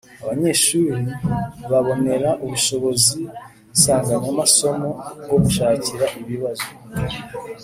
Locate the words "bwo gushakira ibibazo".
5.23-6.67